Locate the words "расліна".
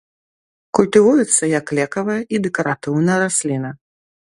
3.27-3.69